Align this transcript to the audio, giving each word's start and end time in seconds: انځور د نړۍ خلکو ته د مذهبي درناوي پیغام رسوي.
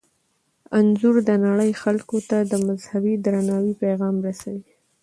انځور 0.77 1.15
د 1.29 1.31
نړۍ 1.45 1.71
خلکو 1.83 2.17
ته 2.29 2.37
د 2.51 2.53
مذهبي 2.67 3.15
درناوي 3.25 3.73
پیغام 3.83 4.15
رسوي. 4.27 4.71